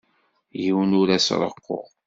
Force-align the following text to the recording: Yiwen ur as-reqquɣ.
Yiwen 0.61 0.97
ur 0.99 1.07
as-reqquɣ. 1.17 1.83